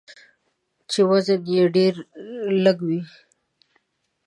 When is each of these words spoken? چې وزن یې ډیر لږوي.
چې 0.91 0.99
وزن 1.09 1.41
یې 1.53 1.63
ډیر 1.75 1.93
لږوي. 2.63 3.01